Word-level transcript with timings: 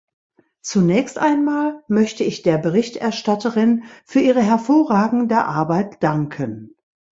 Zunächst 0.63 1.19
einmal 1.19 1.83
möchte 1.87 2.23
ich 2.23 2.41
der 2.41 2.57
Berichterstatterin 2.57 3.83
für 4.03 4.19
ihre 4.19 4.41
hervorragende 4.41 5.45
Arbeit 5.45 6.01
danken. 6.01 6.73